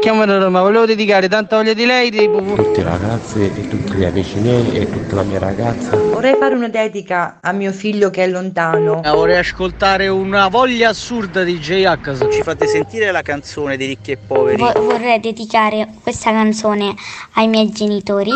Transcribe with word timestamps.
Chiamano 0.00 0.38
Roma, 0.38 0.62
volevo 0.62 0.86
dedicare 0.86 1.28
tanta 1.28 1.56
voglia 1.56 1.74
di 1.74 1.84
lei. 1.84 2.08
Di... 2.08 2.24
Tutti 2.24 2.80
i 2.80 2.82
ragazzi 2.82 3.44
e 3.44 3.68
tutti 3.68 3.98
gli 3.98 4.04
amici 4.04 4.38
miei 4.38 4.72
e 4.72 4.88
tutta 4.88 5.16
la 5.16 5.22
mia 5.24 5.38
ragazza. 5.38 5.94
Vorrei 5.94 6.36
fare 6.36 6.54
una 6.54 6.68
dedica 6.68 7.36
a 7.42 7.52
mio 7.52 7.70
figlio 7.70 8.08
che 8.08 8.24
è 8.24 8.26
lontano. 8.26 9.02
Eh, 9.04 9.10
vorrei 9.10 9.36
ascoltare 9.36 10.08
una 10.08 10.48
voglia 10.48 10.88
assurda 10.88 11.44
di 11.44 11.58
J-H. 11.58 12.30
Ci 12.30 12.42
fate 12.42 12.66
sentire 12.66 13.12
la 13.12 13.20
canzone 13.20 13.76
di 13.76 13.84
Ricchi 13.84 14.12
e 14.12 14.16
Poveri? 14.16 14.56
Vo- 14.56 14.72
vorrei 14.72 15.20
dedicare 15.20 15.86
questa 16.02 16.30
canzone 16.30 16.94
ai 17.34 17.48
miei 17.48 17.70
genitori. 17.70 18.32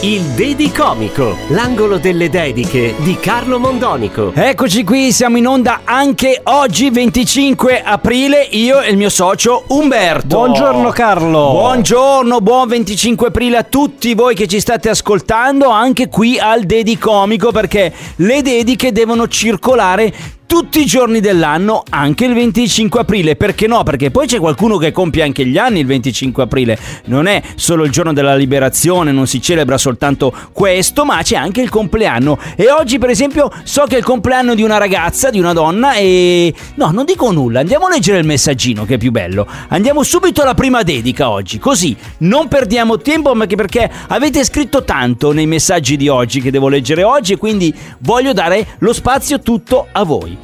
Il 0.00 0.22
Dedicomico, 0.34 1.36
l'angolo 1.48 1.98
delle 1.98 2.30
dediche 2.30 2.94
di 3.00 3.18
Carlo 3.20 3.58
Mondonico. 3.58 4.32
Eccoci 4.34 4.82
qui, 4.82 5.12
siamo 5.12 5.36
in 5.36 5.46
onda 5.46 5.82
anche 5.84 6.40
oggi 6.44 6.88
25 6.88 7.82
aprile, 7.82 8.48
io 8.52 8.80
e 8.80 8.90
il 8.90 8.96
mio 8.96 9.10
socio 9.10 9.64
Umberto. 9.68 10.38
Buongiorno 10.38 10.88
Carlo. 10.88 11.50
Buongiorno, 11.50 12.40
buon 12.40 12.66
25 12.66 13.26
aprile 13.26 13.58
a 13.58 13.62
tutti 13.62 14.14
voi 14.14 14.34
che 14.34 14.46
ci 14.46 14.58
state 14.58 14.88
ascoltando 14.88 15.68
anche 15.68 16.08
qui 16.08 16.38
al 16.38 16.62
Dedicomico 16.62 17.52
perché 17.52 17.92
le 18.16 18.40
dediche 18.40 18.90
devono 18.90 19.28
circolare 19.28 20.40
tutti 20.52 20.80
i 20.80 20.84
giorni 20.84 21.20
dell'anno, 21.20 21.82
anche 21.88 22.26
il 22.26 22.34
25 22.34 23.00
aprile. 23.00 23.36
Perché 23.36 23.66
no? 23.66 23.82
Perché 23.84 24.10
poi 24.10 24.26
c'è 24.26 24.38
qualcuno 24.38 24.76
che 24.76 24.92
compie 24.92 25.22
anche 25.22 25.46
gli 25.46 25.56
anni 25.56 25.80
il 25.80 25.86
25 25.86 26.42
aprile. 26.42 26.78
Non 27.06 27.26
è 27.26 27.40
solo 27.54 27.84
il 27.84 27.90
giorno 27.90 28.12
della 28.12 28.36
liberazione, 28.36 29.12
non 29.12 29.26
si 29.26 29.40
celebra 29.40 29.78
soltanto 29.78 30.30
questo, 30.52 31.06
ma 31.06 31.22
c'è 31.22 31.36
anche 31.36 31.62
il 31.62 31.70
compleanno. 31.70 32.38
E 32.54 32.70
oggi, 32.70 32.98
per 32.98 33.08
esempio, 33.08 33.50
so 33.62 33.84
che 33.84 33.94
è 33.94 33.98
il 34.00 34.04
compleanno 34.04 34.54
di 34.54 34.62
una 34.62 34.76
ragazza, 34.76 35.30
di 35.30 35.38
una 35.38 35.54
donna, 35.54 35.94
e. 35.94 36.52
No, 36.74 36.90
non 36.90 37.06
dico 37.06 37.32
nulla. 37.32 37.60
Andiamo 37.60 37.86
a 37.86 37.88
leggere 37.88 38.18
il 38.18 38.26
messaggino, 38.26 38.84
che 38.84 38.96
è 38.96 38.98
più 38.98 39.10
bello. 39.10 39.46
Andiamo 39.68 40.02
subito 40.02 40.42
alla 40.42 40.52
prima 40.52 40.82
dedica 40.82 41.30
oggi. 41.30 41.58
Così 41.58 41.96
non 42.18 42.48
perdiamo 42.48 42.98
tempo, 42.98 43.34
ma 43.34 43.46
che 43.46 43.56
perché 43.56 43.90
avete 44.08 44.44
scritto 44.44 44.84
tanto 44.84 45.32
nei 45.32 45.46
messaggi 45.46 45.96
di 45.96 46.08
oggi 46.08 46.42
che 46.42 46.50
devo 46.50 46.68
leggere 46.68 47.04
oggi, 47.04 47.32
e 47.32 47.36
quindi 47.38 47.74
voglio 48.00 48.34
dare 48.34 48.76
lo 48.80 48.92
spazio 48.92 49.40
tutto 49.40 49.86
a 49.90 50.02
voi. 50.04 50.41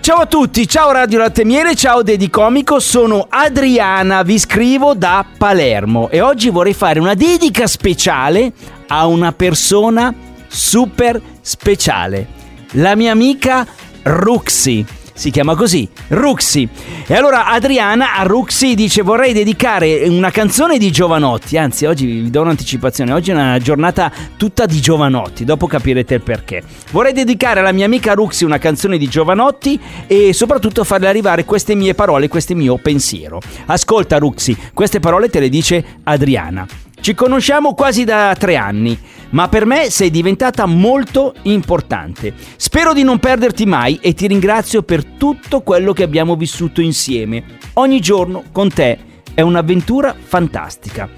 Ciao 0.00 0.20
a 0.20 0.26
tutti, 0.26 0.66
ciao 0.66 0.90
Radio 0.90 1.18
Latte 1.18 1.44
Miele, 1.44 1.74
ciao 1.74 2.02
Dedi 2.02 2.30
Comico, 2.30 2.80
sono 2.80 3.26
Adriana, 3.28 4.22
vi 4.22 4.38
scrivo 4.38 4.94
da 4.94 5.24
Palermo 5.36 6.08
e 6.08 6.22
oggi 6.22 6.48
vorrei 6.48 6.72
fare 6.72 6.98
una 6.98 7.14
dedica 7.14 7.66
speciale 7.66 8.52
a 8.86 9.06
una 9.06 9.32
persona 9.32 10.14
super 10.46 11.20
speciale, 11.42 12.26
la 12.72 12.96
mia 12.96 13.12
amica 13.12 13.66
Ruxi. 14.02 14.86
Si 15.18 15.32
chiama 15.32 15.56
così, 15.56 15.88
Ruxi. 16.10 16.68
E 17.04 17.12
allora 17.12 17.46
Adriana 17.48 18.14
a 18.14 18.22
Ruxi 18.22 18.76
dice 18.76 19.02
vorrei 19.02 19.32
dedicare 19.32 20.06
una 20.06 20.30
canzone 20.30 20.78
di 20.78 20.92
Giovanotti, 20.92 21.58
anzi 21.58 21.86
oggi 21.86 22.06
vi 22.06 22.30
do 22.30 22.42
un'anticipazione, 22.42 23.12
oggi 23.12 23.32
è 23.32 23.34
una 23.34 23.58
giornata 23.58 24.12
tutta 24.36 24.64
di 24.64 24.80
Giovanotti, 24.80 25.44
dopo 25.44 25.66
capirete 25.66 26.14
il 26.14 26.22
perché. 26.22 26.62
Vorrei 26.92 27.12
dedicare 27.12 27.58
alla 27.58 27.72
mia 27.72 27.86
amica 27.86 28.12
Ruxi 28.12 28.44
una 28.44 28.58
canzone 28.58 28.96
di 28.96 29.08
Giovanotti 29.08 29.80
e 30.06 30.32
soprattutto 30.32 30.84
farle 30.84 31.08
arrivare 31.08 31.44
queste 31.44 31.74
mie 31.74 31.94
parole, 31.94 32.28
questo 32.28 32.54
mio 32.54 32.76
pensiero. 32.76 33.40
Ascolta 33.66 34.18
Ruxi, 34.18 34.56
queste 34.72 35.00
parole 35.00 35.28
te 35.28 35.40
le 35.40 35.48
dice 35.48 35.84
Adriana. 36.04 36.87
Ci 37.00 37.14
conosciamo 37.14 37.74
quasi 37.74 38.04
da 38.04 38.34
tre 38.38 38.56
anni, 38.56 38.98
ma 39.30 39.48
per 39.48 39.64
me 39.64 39.88
sei 39.88 40.10
diventata 40.10 40.66
molto 40.66 41.34
importante. 41.42 42.34
Spero 42.56 42.92
di 42.92 43.02
non 43.02 43.18
perderti 43.18 43.66
mai 43.66 43.98
e 44.02 44.14
ti 44.14 44.26
ringrazio 44.26 44.82
per 44.82 45.04
tutto 45.04 45.62
quello 45.62 45.92
che 45.92 46.02
abbiamo 46.02 46.36
vissuto 46.36 46.80
insieme. 46.80 47.44
Ogni 47.74 48.00
giorno 48.00 48.44
con 48.52 48.68
te 48.72 48.98
è 49.32 49.40
un'avventura 49.40 50.14
fantastica. 50.18 51.08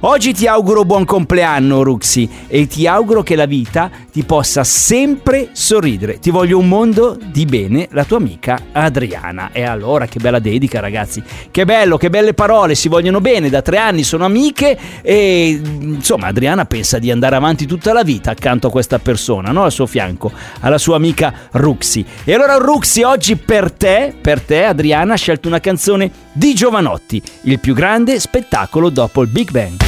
Oggi 0.00 0.32
ti 0.32 0.46
auguro 0.46 0.84
buon 0.84 1.04
compleanno, 1.04 1.82
Ruxi, 1.82 2.28
e 2.46 2.68
ti 2.68 2.86
auguro 2.86 3.24
che 3.24 3.34
la 3.34 3.46
vita 3.46 3.90
ti 4.12 4.22
possa 4.22 4.62
sempre 4.62 5.48
sorridere. 5.52 6.20
Ti 6.20 6.30
voglio 6.30 6.56
un 6.56 6.68
mondo 6.68 7.18
di 7.20 7.44
bene, 7.44 7.88
la 7.90 8.04
tua 8.04 8.18
amica 8.18 8.60
Adriana. 8.70 9.50
E 9.50 9.64
allora, 9.64 10.06
che 10.06 10.20
bella 10.20 10.38
dedica, 10.38 10.78
ragazzi. 10.78 11.20
Che 11.50 11.64
bello, 11.64 11.96
che 11.96 12.10
belle 12.10 12.32
parole, 12.32 12.76
si 12.76 12.88
vogliono 12.88 13.20
bene, 13.20 13.50
da 13.50 13.60
tre 13.60 13.78
anni 13.78 14.04
sono 14.04 14.24
amiche 14.24 14.78
e 15.02 15.60
insomma 15.80 16.28
Adriana 16.28 16.64
pensa 16.64 17.00
di 17.00 17.10
andare 17.10 17.34
avanti 17.34 17.66
tutta 17.66 17.92
la 17.92 18.04
vita 18.04 18.30
accanto 18.30 18.68
a 18.68 18.70
questa 18.70 19.00
persona, 19.00 19.50
no? 19.50 19.64
Al 19.64 19.72
suo 19.72 19.86
fianco, 19.86 20.30
alla 20.60 20.78
sua 20.78 20.94
amica 20.94 21.34
Ruxi. 21.50 22.06
E 22.22 22.34
allora 22.34 22.56
Ruxi, 22.56 23.02
oggi 23.02 23.34
per 23.34 23.72
te, 23.72 24.14
per 24.20 24.40
te 24.42 24.62
Adriana 24.64 25.14
ha 25.14 25.16
scelto 25.16 25.48
una 25.48 25.58
canzone 25.58 26.08
di 26.30 26.54
Giovanotti, 26.54 27.20
il 27.42 27.58
più 27.58 27.74
grande 27.74 28.20
spettacolo 28.20 28.90
dopo 28.90 29.22
il 29.22 29.28
Big 29.28 29.50
Bang. 29.50 29.87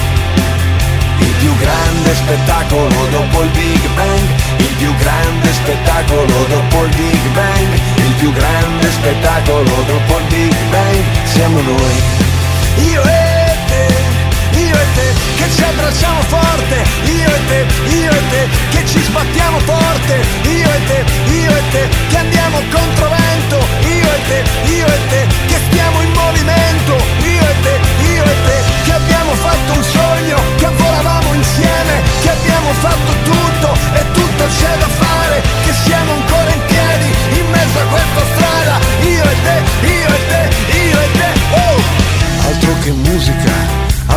Più 1.41 1.55
grande 1.57 2.13
spettacolo 2.13 3.07
dopo 3.09 3.41
il 3.41 3.49
Big 3.49 3.87
Bang, 3.95 4.29
il 4.57 4.75
più 4.77 4.95
grande 4.97 5.51
spettacolo 5.51 6.45
dopo 6.47 6.83
il 6.83 6.95
Big 6.95 7.27
Bang, 7.33 7.73
il 7.95 8.13
più 8.19 8.31
grande 8.31 8.91
spettacolo 8.91 9.83
dopo 9.87 10.19
il 10.19 10.25
Big 10.29 10.55
Bang, 10.69 10.80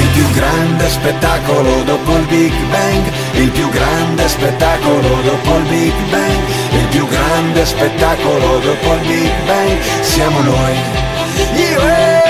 Il 0.00 0.08
più 0.12 0.30
grande 0.30 0.88
spettacolo 0.88 1.82
dopo 1.84 2.16
il 2.16 2.26
Big 2.26 2.52
Bang, 2.70 3.12
il 3.34 3.50
più 3.50 3.68
grande 3.70 4.28
spettacolo 4.28 5.20
dopo 5.22 5.56
il 5.56 5.62
Big 5.64 5.94
Bang, 6.10 6.38
il 6.70 6.86
più 6.88 7.06
grande 7.08 7.64
spettacolo 7.64 8.58
dopo 8.58 8.92
il 8.94 9.00
Big 9.06 9.32
Bang, 9.46 9.78
siamo 10.02 10.40
noi. 10.40 10.74
Io 11.54 11.80
e 11.80 12.22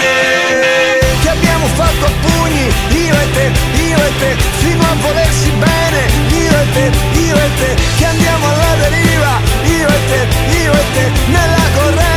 te, 0.00 1.06
che 1.22 1.28
abbiamo 1.28 1.66
fatto 1.74 2.06
pugni, 2.20 2.66
io 3.06 3.14
e 3.14 3.30
te, 3.32 3.50
io 3.88 3.96
e 3.96 4.12
te, 4.18 4.36
fino 4.58 4.82
a 4.82 4.94
volersi 5.00 5.50
bene, 5.50 6.00
io 6.30 6.60
e 6.60 6.72
te, 6.72 6.90
io 7.20 7.36
e 7.36 7.50
te, 7.58 7.74
che 7.98 8.04
andiamo 8.04 8.46
alla 8.48 8.74
deriva, 8.88 9.40
io 9.64 9.88
e 9.88 10.00
te, 10.10 10.20
io 10.62 10.72
e 10.72 10.84
te, 10.94 11.10
nella 11.26 11.66
corrente. 11.74 12.15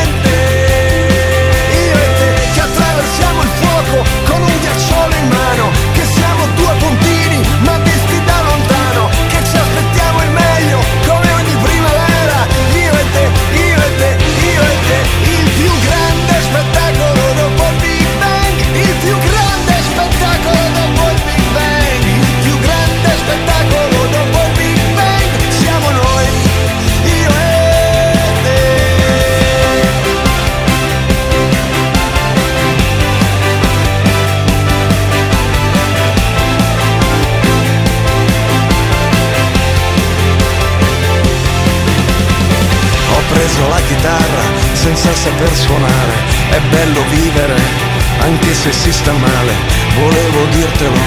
Anche 48.20 48.54
se 48.54 48.72
si 48.72 48.92
sta 48.92 49.14
male, 49.14 49.54
volevo 49.96 50.46
dirtelo, 50.52 51.00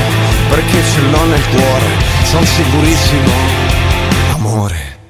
perché 0.49 0.83
ce 0.83 1.01
l'ho 1.01 1.25
nel 1.25 1.49
cuore, 1.49 1.87
sono 2.25 2.45
sicurissimo, 2.45 3.33
amore. 4.35 5.02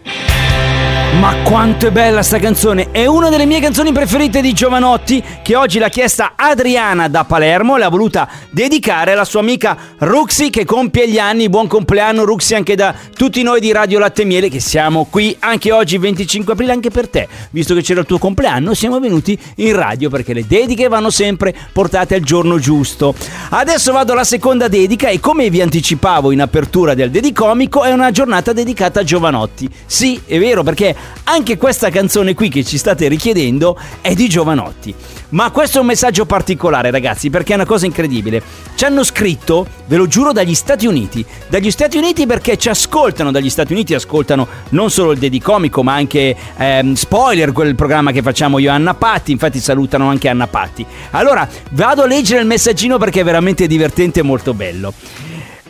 Ma 1.18 1.42
quanto 1.42 1.86
è 1.86 1.90
bella 1.90 2.22
sta 2.22 2.38
canzone! 2.38 2.90
È 2.90 3.04
una 3.04 3.28
delle 3.28 3.44
mie 3.44 3.60
canzoni 3.60 3.92
preferite 3.92 4.40
di 4.40 4.54
Giovanotti 4.54 5.22
che 5.42 5.54
oggi 5.54 5.78
l'ha 5.78 5.90
chiesta 5.90 6.32
Adriana 6.34 7.06
da 7.08 7.24
Palermo 7.24 7.76
e 7.76 7.80
l'ha 7.80 7.90
voluta 7.90 8.26
dedicare 8.50 9.12
alla 9.12 9.26
sua 9.26 9.40
amica 9.40 9.76
Ruxi 9.98 10.48
che 10.48 10.64
compie 10.64 11.08
gli 11.08 11.18
anni. 11.18 11.50
Buon 11.50 11.66
compleanno 11.68 12.24
Ruxi 12.24 12.54
anche 12.54 12.74
da 12.74 12.94
tutti 13.14 13.42
noi 13.42 13.60
di 13.60 13.70
Radio 13.72 13.98
Latte 13.98 14.24
Miele 14.24 14.48
che 14.48 14.58
siamo 14.58 15.06
qui 15.08 15.36
anche 15.38 15.70
oggi 15.70 15.98
25 15.98 16.54
aprile 16.54 16.72
anche 16.72 16.90
per 16.90 17.08
te. 17.08 17.28
Visto 17.50 17.74
che 17.74 17.82
c'era 17.82 18.00
il 18.00 18.06
tuo 18.06 18.18
compleanno 18.18 18.72
siamo 18.72 18.98
venuti 18.98 19.38
in 19.56 19.76
radio 19.76 20.08
perché 20.08 20.32
le 20.32 20.46
dediche 20.46 20.88
vanno 20.88 21.10
sempre 21.10 21.54
portate 21.72 22.14
al 22.14 22.22
giorno 22.22 22.58
giusto. 22.58 23.14
Adesso 23.50 23.92
vado 23.92 24.12
alla 24.12 24.24
seconda 24.24 24.66
dedica 24.66 25.08
e 25.08 25.20
come 25.20 25.50
vi 25.50 25.60
anticipavo 25.60 26.32
in 26.32 26.40
apertura 26.40 26.94
del 26.94 27.10
Dedicomico 27.10 27.82
è 27.82 27.92
una 27.92 28.10
giornata 28.10 28.52
dedicata 28.54 29.00
a 29.00 29.04
Giovanotti. 29.04 29.68
Sì, 29.84 30.20
è 30.24 30.38
vero 30.38 30.62
perché 30.62 30.96
anche 31.24 31.56
questa 31.56 31.90
canzone 31.90 32.34
qui 32.34 32.48
che 32.48 32.64
ci 32.64 32.78
state 32.78 33.08
richiedendo 33.08 33.78
è 34.00 34.14
di 34.14 34.28
Giovanotti. 34.28 34.94
Ma 35.30 35.50
questo 35.50 35.78
è 35.78 35.80
un 35.80 35.86
messaggio 35.86 36.26
particolare, 36.26 36.90
ragazzi, 36.90 37.30
perché 37.30 37.52
è 37.52 37.54
una 37.54 37.64
cosa 37.64 37.86
incredibile. 37.86 38.42
Ci 38.74 38.84
hanno 38.84 39.02
scritto, 39.02 39.66
ve 39.86 39.96
lo 39.96 40.06
giuro, 40.06 40.32
dagli 40.32 40.54
Stati 40.54 40.86
Uniti. 40.86 41.24
Dagli 41.48 41.70
Stati 41.70 41.96
Uniti 41.96 42.26
perché 42.26 42.58
ci 42.58 42.68
ascoltano 42.68 43.30
dagli 43.30 43.48
Stati 43.48 43.72
Uniti, 43.72 43.94
ascoltano 43.94 44.46
non 44.70 44.90
solo 44.90 45.12
il 45.12 45.18
Dedicomico, 45.18 45.82
ma 45.82 45.94
anche 45.94 46.36
ehm, 46.56 46.92
Spoiler, 46.94 47.52
quel 47.52 47.74
programma 47.74 48.10
che 48.12 48.20
facciamo 48.20 48.58
io 48.58 48.70
e 48.70 48.74
Anna 48.74 48.94
Patti. 48.94 49.32
Infatti 49.32 49.58
salutano 49.58 50.10
anche 50.10 50.28
Anna 50.28 50.48
Patti. 50.48 50.84
Allora, 51.12 51.48
vado 51.70 52.02
a 52.02 52.06
leggere 52.06 52.40
il 52.40 52.46
messaggino 52.46 52.98
perché 52.98 53.20
è 53.20 53.24
veramente 53.24 53.66
divertente 53.66 54.20
e 54.20 54.22
molto 54.22 54.52
bello. 54.52 54.92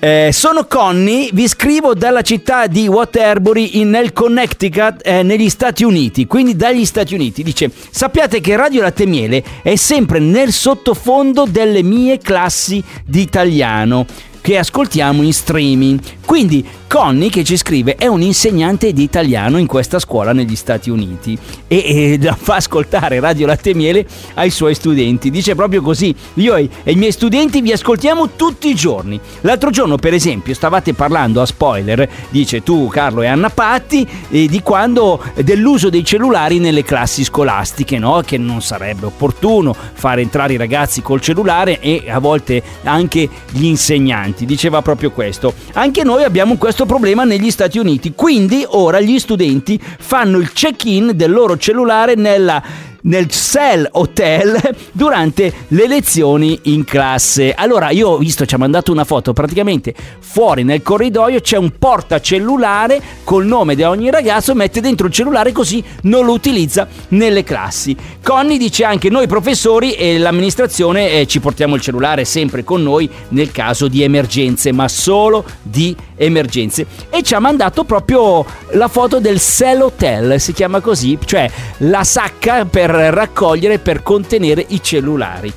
Eh, 0.05 0.31
sono 0.33 0.65
Connie, 0.67 1.31
vi 1.33 1.47
scrivo 1.47 1.95
dalla 1.95 2.23
città 2.23 2.67
di 2.67 2.89
Waterbury 2.89 3.79
in- 3.79 3.91
nel 3.91 4.13
Connecticut, 4.13 4.97
eh, 5.05 5.23
negli 5.23 5.49
Stati 5.49 5.85
Uniti, 5.85 6.27
quindi 6.27 6.57
dagli 6.57 6.85
Stati 6.85 7.15
Uniti. 7.15 7.45
Dice, 7.45 7.71
sappiate 7.89 8.41
che 8.41 8.57
Radio 8.57 8.83
Latte 8.83 9.07
Miele 9.07 9.45
è 9.63 9.77
sempre 9.77 10.19
nel 10.19 10.51
sottofondo 10.51 11.47
delle 11.49 11.85
mie 11.85 12.19
classi 12.19 12.83
di 13.07 13.21
italiano 13.21 14.05
che 14.41 14.59
ascoltiamo 14.59 15.23
in 15.23 15.33
streaming. 15.33 16.01
Quindi 16.27 16.67
Connie 16.93 17.31
che 17.31 17.43
ci 17.43 17.57
scrive 17.57 17.95
è 17.95 18.07
un 18.07 18.21
insegnante 18.21 18.93
di 18.93 19.03
italiano 19.03 19.57
in 19.57 19.67
questa 19.67 19.99
scuola 19.99 20.35
negli 20.35 20.55
Stati 20.55 20.91
Uniti 20.91 21.39
e, 21.67 22.19
e 22.21 22.21
fa 22.37 22.57
ascoltare 22.57 23.19
Radio 23.19 23.47
Latte 23.47 23.71
e 23.71 23.75
Miele 23.75 24.07
ai 24.35 24.51
suoi 24.51 24.75
studenti. 24.75 25.31
Dice 25.31 25.55
proprio 25.55 25.81
così, 25.81 26.15
io 26.35 26.55
e, 26.55 26.69
i 26.85 26.95
miei 26.97 27.13
studenti 27.13 27.63
vi 27.63 27.73
ascoltiamo 27.73 28.33
tutti 28.37 28.69
i 28.69 28.75
giorni. 28.75 29.19
L'altro 29.41 29.71
giorno 29.71 29.97
per 29.97 30.13
esempio 30.13 30.53
stavate 30.53 30.93
parlando 30.93 31.41
a 31.41 31.47
spoiler, 31.47 32.07
dice 32.29 32.63
tu 32.63 32.89
Carlo 32.89 33.23
e 33.23 33.27
Anna 33.27 33.49
Patti, 33.49 34.07
eh, 34.29 34.47
di 34.47 34.61
quando 34.61 35.19
dell'uso 35.43 35.89
dei 35.89 36.05
cellulari 36.05 36.59
nelle 36.59 36.85
classi 36.85 37.25
scolastiche, 37.25 37.99
no? 37.99 38.21
che 38.23 38.37
non 38.37 38.61
sarebbe 38.61 39.07
opportuno 39.07 39.75
fare 39.95 40.21
entrare 40.21 40.53
i 40.53 40.59
ragazzi 40.59 41.01
col 41.01 41.23
cellulare 41.23 41.81
e 41.81 42.05
a 42.11 42.19
volte 42.19 42.63
anche 42.83 43.27
gli 43.51 43.65
insegnanti. 43.65 44.45
Diceva 44.45 44.83
proprio 44.83 45.11
questo. 45.11 45.55
Anche 45.73 46.05
noi 46.05 46.25
abbiamo 46.25 46.59
questo 46.59 46.81
problema 46.87 47.25
negli 47.25 47.51
Stati 47.51 47.79
Uniti, 47.79 48.13
quindi 48.15 48.65
ora 48.67 49.01
gli 49.01 49.19
studenti 49.19 49.81
fanno 49.81 50.39
il 50.39 50.53
check-in 50.53 51.13
del 51.15 51.31
loro 51.31 51.57
cellulare 51.57 52.15
nella 52.15 52.91
nel 53.03 53.29
Cell 53.29 53.87
Hotel 53.93 54.61
durante 54.93 55.53
le 55.69 55.87
lezioni 55.87 56.59
in 56.65 56.85
classe. 56.85 57.53
Allora, 57.55 57.91
io 57.91 58.11
ho 58.11 58.19
visto, 58.19 58.45
ci 58.45 58.55
ha 58.55 58.59
mandato 58.59 58.93
una 58.93 59.05
foto, 59.05 59.33
praticamente 59.33 59.95
fuori 60.19 60.65
nel 60.65 60.83
corridoio 60.83 61.41
c'è 61.41 61.57
un 61.57 61.73
portacellulare 61.79 63.01
col 63.25 63.47
nome 63.47 63.75
di 63.75 63.83
ogni 63.83 64.11
ragazzo, 64.11 64.55
mette 64.55 64.81
dentro 64.81 65.07
il 65.07 65.13
cellulare 65.13 65.53
così 65.53 65.83
non 66.03 66.25
lo 66.25 66.33
utilizza 66.33 66.89
nelle 67.09 67.45
classi. 67.45 67.97
Connie 68.23 68.57
dice 68.57 68.85
anche 68.85 69.11
noi 69.11 69.27
professori 69.27 69.93
e 69.93 70.19
l'amministrazione 70.19 71.11
eh, 71.11 71.27
ci 71.27 71.41
portiamo 71.41 71.75
il 71.75 71.81
cellulare 71.81 72.25
sempre 72.25 72.65
con 72.65 72.83
noi 72.83 73.11
nel 73.29 73.51
caso 73.51 73.89
di 73.89 74.03
emergenze, 74.03 74.73
ma 74.73 74.89
solo 74.89 75.45
di 75.61 75.95
emergenze. 76.17 76.87
E 77.11 77.23
ci 77.23 77.35
ha 77.35 77.41
mandato 77.41 77.85
proprio 77.85 78.45
la 78.71 78.89
foto 78.89 79.19
del 79.21 79.41
Cell 79.41 79.81
Hotel, 79.81 80.41
si 80.41 80.53
chiama 80.53 80.81
così, 80.81 81.19
cioè 81.25 81.51
la 81.79 82.05
sacca 82.05 82.65
per 82.65 82.92
raccogliere, 82.93 83.79
per 83.79 84.03
contenere 84.03 84.65
i 84.69 84.83
cellulari. 84.83 85.53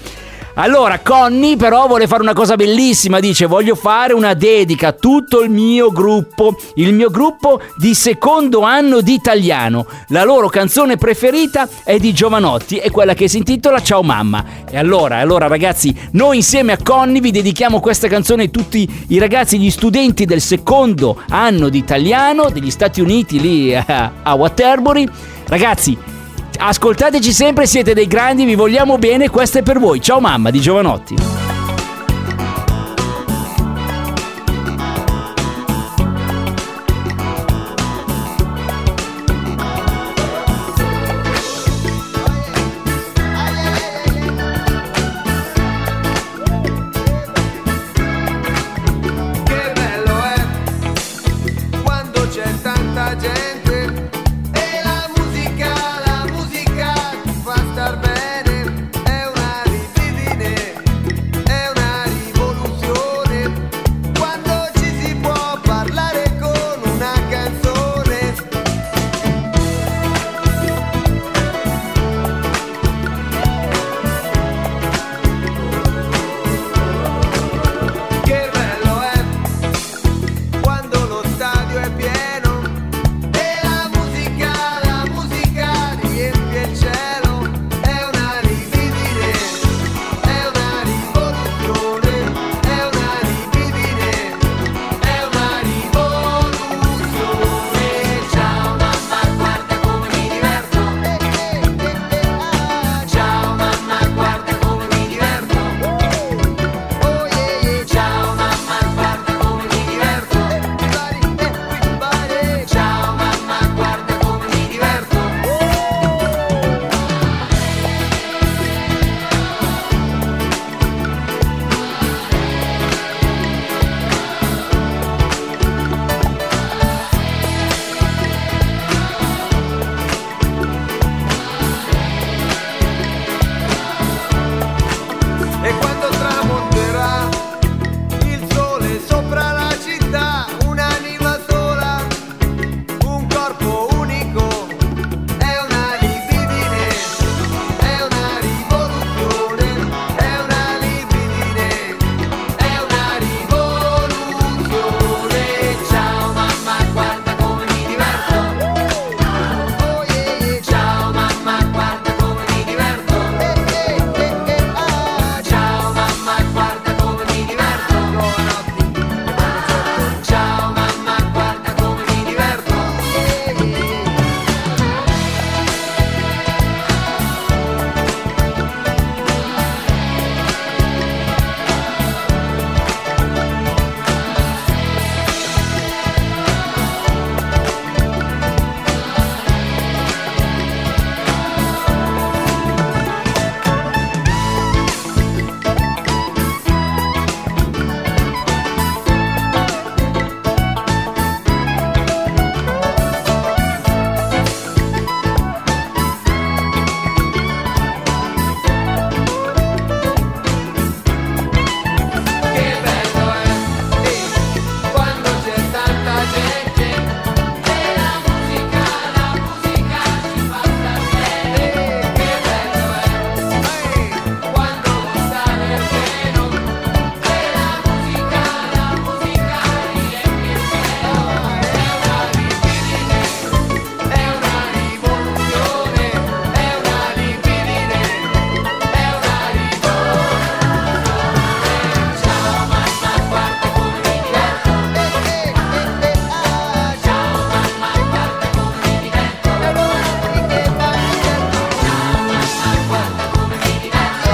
Allora, 0.58 1.00
Connie 1.00 1.58
però 1.58 1.86
vuole 1.86 2.08
fare 2.08 2.22
una 2.22 2.32
cosa 2.32 2.56
bellissima, 2.56 3.20
dice 3.20 3.46
voglio 3.46 3.76
fare 3.76 4.14
una 4.14 4.34
dedica 4.34 4.88
a 4.88 4.92
tutto 4.94 5.42
il 5.42 5.50
mio 5.50 5.92
gruppo, 5.92 6.56
il 6.76 6.94
mio 6.94 7.10
gruppo 7.10 7.60
di 7.76 7.94
secondo 7.94 8.62
anno 8.62 9.02
di 9.02 9.12
italiano. 9.12 9.86
La 10.10 10.24
loro 10.24 10.48
canzone 10.48 10.96
preferita 10.96 11.68
è 11.84 11.98
di 11.98 12.14
Giovanotti, 12.14 12.78
è 12.78 12.90
quella 12.90 13.14
che 13.14 13.28
si 13.28 13.36
intitola 13.36 13.82
Ciao 13.82 14.02
mamma. 14.02 14.46
E 14.70 14.78
allora, 14.78 15.18
allora 15.18 15.48
ragazzi, 15.48 15.94
noi 16.12 16.38
insieme 16.38 16.72
a 16.72 16.78
Connie 16.82 17.20
vi 17.20 17.32
dedichiamo 17.32 17.82
questa 17.82 18.08
canzone 18.08 18.44
a 18.44 18.48
tutti 18.48 18.90
i 19.10 19.20
ragazzi, 19.20 19.60
gli 19.60 19.70
studenti 19.70 20.24
del 20.24 20.40
secondo 20.40 21.22
anno 21.28 21.68
di 21.68 21.80
italiano 21.80 22.50
degli 22.50 22.72
Stati 22.72 23.02
Uniti 23.02 23.42
lì 23.42 23.76
a 23.76 24.34
Waterbury. 24.34 25.06
Ragazzi, 25.48 26.15
ascoltateci 26.58 27.32
sempre, 27.32 27.66
siete 27.66 27.94
dei 27.94 28.08
grandi, 28.08 28.46
vi 28.46 28.56
vogliamo 28.56 28.98
bene, 28.98 29.30
questo 29.30 29.60
è 29.60 29.64
per 29.64 29.80
voi. 29.80 30.02
Ciao 30.02 30.20
mamma 30.20 30.50
di 30.52 30.60
Giovanotti. 30.60 31.45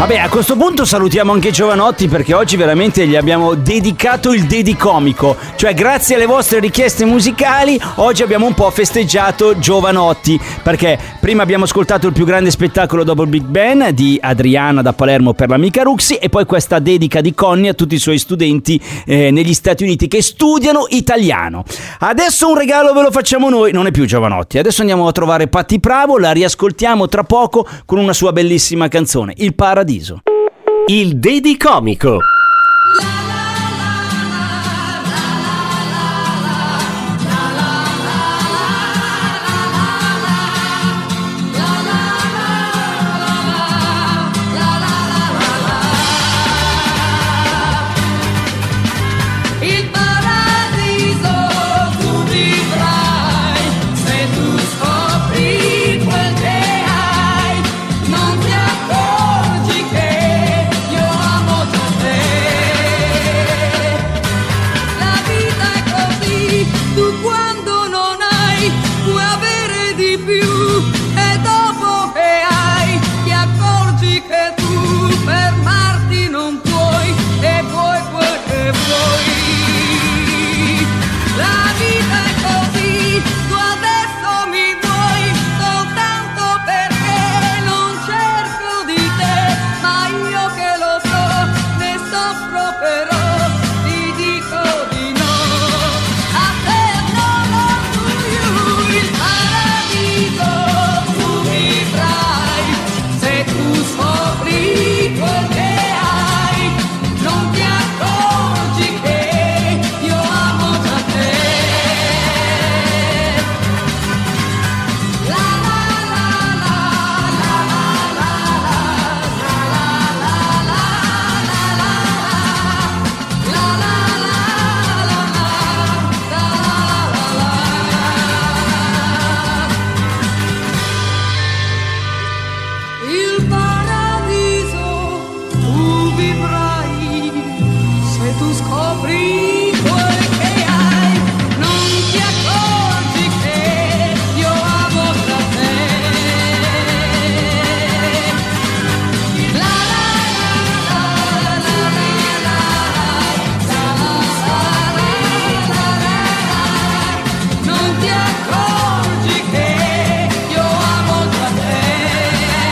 Vabbè, 0.02 0.18
a 0.18 0.30
questo 0.30 0.56
punto 0.58 0.84
salutiamo 0.84 1.32
anche 1.32 1.52
Giovanotti 1.52 2.08
perché 2.08 2.34
oggi 2.34 2.58
veramente 2.58 3.06
gli 3.06 3.16
abbiamo 3.16 3.54
dedicato 3.54 4.34
il 4.34 4.48
dedicomico. 4.48 5.38
Cioè, 5.56 5.76
grazie 5.76 6.16
alle 6.16 6.26
vostre 6.26 6.60
richieste 6.60 7.06
musicali, 7.06 7.80
oggi 7.98 8.24
abbiamo 8.24 8.48
un 8.48 8.56
po' 8.56 8.72
festeggiato 8.72 9.60
Giovanotti. 9.60 10.42
Perché 10.64 10.98
prima 11.20 11.44
abbiamo 11.44 11.66
ascoltato 11.66 12.08
il 12.08 12.14
più 12.14 12.26
grande 12.26 12.50
spettacolo 12.50 13.04
dopo 13.04 13.22
il 13.22 13.30
Big 13.30 13.44
Ben 13.44 13.92
di 13.94 14.18
Adriana 14.20 14.82
da 14.82 14.92
Palermo 14.92 15.34
per 15.34 15.50
l'amica 15.50 15.84
Ruxi 15.84 16.16
e 16.16 16.30
poi 16.30 16.46
questa 16.46 16.80
dedica 16.80 17.22
di 17.22 17.36
Conny 17.36 17.68
a 17.68 17.76
tutti 17.76 17.94
i 17.94 18.00
suoi 18.00 18.18
studenti 18.18 18.82
eh, 19.06 19.30
negli 19.30 19.54
Stati 19.54 19.84
Uniti 19.84 20.08
che 20.08 20.24
studiano 20.24 20.88
italiano. 20.90 21.64
Adesso 22.00 22.50
un 22.50 22.58
regalo 22.58 22.92
ve 22.94 23.04
lo 23.04 23.12
facciamo 23.12 23.50
noi, 23.50 23.72
non 23.72 23.86
è 23.86 23.92
più 23.92 24.06
Giovanotti. 24.06 24.58
Adesso 24.58 24.82
andiamo 24.82 25.08
a 25.08 25.12
trovare 25.12 25.48
Patti 25.48 25.78
Bravo, 25.78 26.18
la 26.18 26.32
riascoltiamo 26.32 27.08
tra 27.08 27.24
poco 27.24 27.68
con 27.86 28.00
una 28.00 28.14
sua 28.14 28.32
bellissima 28.32 28.88
canzone, 28.88 29.34
Il 29.38 29.54
Paradiso. 29.54 29.90
Il 30.88 31.20
Dedicomico. 31.20 32.20
Il 32.20 32.41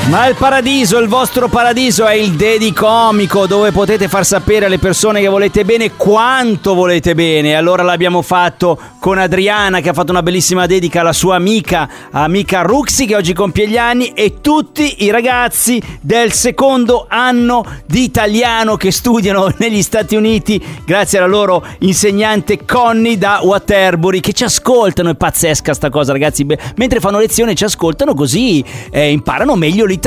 Ma 0.09 0.25
il 0.25 0.33
paradiso, 0.33 0.97
il 0.97 1.07
vostro 1.07 1.49
paradiso 1.49 2.07
è 2.07 2.15
il 2.15 2.31
Dedicomico 2.31 3.45
dove 3.45 3.71
potete 3.71 4.07
far 4.07 4.25
sapere 4.25 4.65
alle 4.65 4.79
persone 4.79 5.21
che 5.21 5.27
volete 5.27 5.63
bene 5.63 5.91
quanto 5.95 6.73
volete 6.73 7.13
bene. 7.13 7.55
Allora 7.55 7.83
l'abbiamo 7.83 8.23
fatto 8.23 8.79
con 8.97 9.19
Adriana 9.19 9.81
che 9.81 9.89
ha 9.89 9.93
fatto 9.93 10.09
una 10.09 10.23
bellissima 10.23 10.65
dedica 10.65 11.01
alla 11.01 11.13
sua 11.13 11.35
amica, 11.35 11.87
amica 12.09 12.63
Ruxi 12.63 13.05
che 13.05 13.15
oggi 13.15 13.33
compie 13.33 13.67
gli 13.67 13.77
anni 13.77 14.07
e 14.15 14.41
tutti 14.41 15.03
i 15.03 15.11
ragazzi 15.11 15.79
del 16.01 16.31
secondo 16.31 17.05
anno 17.07 17.63
di 17.85 18.01
italiano 18.01 18.77
che 18.77 18.91
studiano 18.91 19.53
negli 19.57 19.83
Stati 19.83 20.15
Uniti 20.15 20.59
grazie 20.85 21.19
alla 21.19 21.27
loro 21.27 21.63
insegnante 21.79 22.65
Connie 22.65 23.19
da 23.19 23.41
Waterbury 23.43 24.21
che 24.21 24.33
ci 24.33 24.43
ascoltano. 24.43 25.11
È 25.11 25.15
pazzesca 25.15 25.71
sta 25.75 25.91
cosa 25.91 26.13
ragazzi. 26.13 26.47
Mentre 26.77 26.99
fanno 26.99 27.19
lezione 27.19 27.53
ci 27.53 27.63
ascoltano 27.63 28.15
così 28.15 28.65
eh, 28.89 29.11
imparano 29.11 29.55
meglio 29.55 29.85
l'italiano 29.85 29.97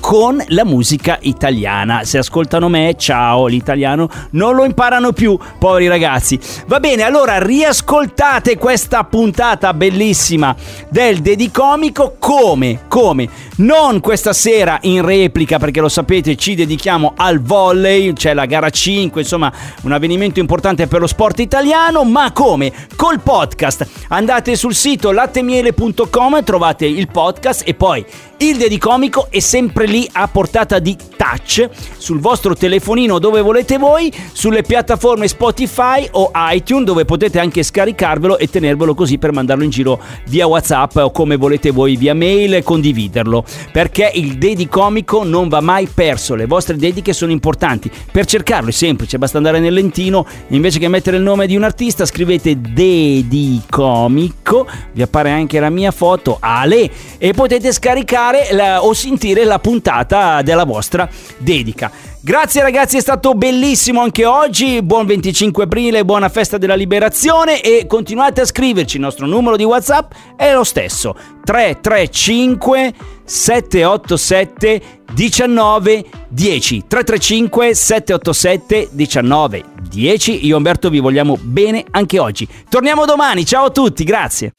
con 0.00 0.42
la 0.48 0.64
musica 0.64 1.18
italiana. 1.22 2.04
Se 2.04 2.18
ascoltano 2.18 2.68
me, 2.68 2.94
ciao, 2.96 3.46
l'italiano 3.46 4.08
non 4.30 4.54
lo 4.54 4.64
imparano 4.64 5.12
più, 5.12 5.38
poveri 5.58 5.88
ragazzi. 5.88 6.38
Va 6.66 6.80
bene, 6.80 7.02
allora 7.02 7.38
riascoltate 7.38 8.56
questa 8.56 9.04
puntata 9.04 9.74
bellissima 9.74 10.54
del 10.88 11.18
Dedicomico 11.18 12.16
come? 12.18 12.80
Come? 12.88 13.28
Non 13.56 14.00
questa 14.00 14.32
sera 14.32 14.78
in 14.82 15.04
replica 15.04 15.58
perché 15.58 15.80
lo 15.80 15.88
sapete 15.88 16.36
ci 16.36 16.54
dedichiamo 16.54 17.12
al 17.16 17.40
volley, 17.40 18.12
c'è 18.14 18.34
la 18.34 18.46
gara 18.46 18.70
5, 18.70 19.20
insomma 19.20 19.52
un 19.82 19.92
avvenimento 19.92 20.40
importante 20.40 20.86
per 20.86 21.00
lo 21.00 21.06
sport 21.06 21.40
italiano, 21.40 22.04
ma 22.04 22.32
come? 22.32 22.72
Col 22.96 23.20
podcast. 23.20 23.86
Andate 24.08 24.56
sul 24.56 24.74
sito 24.74 25.12
lattemiele.com, 25.12 26.42
trovate 26.42 26.86
il 26.86 27.08
podcast 27.08 27.62
e 27.66 27.74
poi 27.74 28.04
il 28.38 28.56
Dedicomico 28.56 29.28
è 29.30 29.38
sempre 29.42 29.86
lì 29.86 30.08
a 30.12 30.28
portata 30.28 30.78
di 30.78 30.96
touch 31.16 31.68
sul 31.98 32.20
vostro 32.20 32.54
telefonino 32.54 33.18
dove 33.18 33.42
volete 33.42 33.76
voi, 33.76 34.10
sulle 34.32 34.62
piattaforme 34.62 35.28
Spotify 35.28 36.08
o 36.12 36.30
iTunes 36.34 36.86
dove 36.86 37.04
potete 37.04 37.38
anche 37.38 37.62
scaricarvelo 37.62 38.38
e 38.38 38.48
tenervelo 38.48 38.94
così 38.94 39.18
per 39.18 39.32
mandarlo 39.32 39.64
in 39.64 39.70
giro 39.70 40.00
via 40.26 40.46
WhatsApp 40.46 40.96
o 40.96 41.10
come 41.10 41.36
volete 41.36 41.70
voi 41.70 41.96
via 41.96 42.14
mail 42.14 42.54
e 42.54 42.62
condividerlo. 42.62 43.44
Perché 43.70 44.10
il 44.14 44.38
Dedicomico 44.38 45.24
non 45.24 45.48
va 45.48 45.60
mai 45.60 45.88
perso, 45.92 46.34
le 46.34 46.46
vostre 46.46 46.76
dediche 46.76 47.12
sono 47.12 47.32
importanti. 47.32 47.90
Per 48.10 48.24
cercarlo 48.24 48.70
è 48.70 48.72
semplice, 48.72 49.18
basta 49.18 49.36
andare 49.36 49.58
nel 49.58 49.74
lentino, 49.74 50.26
invece 50.48 50.78
che 50.78 50.88
mettere 50.88 51.16
il 51.16 51.22
nome 51.22 51.46
di 51.46 51.56
un 51.56 51.64
artista 51.64 52.06
scrivete 52.06 52.60
Dedicomico, 52.60 54.66
vi 54.92 55.02
appare 55.02 55.30
anche 55.30 55.60
la 55.60 55.70
mia 55.70 55.90
foto 55.90 56.38
Ale 56.40 56.90
e 57.18 57.32
potete 57.32 57.72
scaricare 57.72 58.48
la- 58.52 58.84
o 58.84 58.92
sentire 58.92 59.31
la 59.34 59.58
puntata 59.58 60.42
della 60.42 60.64
vostra 60.64 61.08
dedica. 61.38 61.90
Grazie 62.24 62.62
ragazzi, 62.62 62.98
è 62.98 63.00
stato 63.00 63.34
bellissimo 63.34 64.00
anche 64.00 64.24
oggi. 64.24 64.80
Buon 64.80 65.06
25 65.06 65.64
aprile, 65.64 66.04
buona 66.04 66.28
festa 66.28 66.56
della 66.56 66.76
liberazione 66.76 67.60
e 67.60 67.86
continuate 67.88 68.42
a 68.42 68.44
scriverci. 68.44 68.96
Il 68.96 69.02
nostro 69.02 69.26
numero 69.26 69.56
di 69.56 69.64
WhatsApp 69.64 70.12
è 70.36 70.52
lo 70.52 70.62
stesso: 70.62 71.16
335 71.44 72.94
787 73.24 74.82
19 75.12 76.04
10. 76.28 76.84
335 76.86 77.74
787 77.74 78.88
19 78.92 79.64
10. 79.88 80.46
Io 80.46 80.54
e 80.54 80.56
Umberto 80.56 80.90
vi 80.90 81.00
vogliamo 81.00 81.36
bene 81.40 81.84
anche 81.90 82.20
oggi. 82.20 82.46
Torniamo 82.68 83.04
domani. 83.04 83.44
Ciao 83.44 83.64
a 83.64 83.70
tutti, 83.70 84.04
grazie. 84.04 84.52